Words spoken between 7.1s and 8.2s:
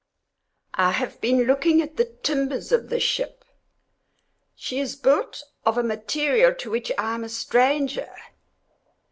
am a stranger.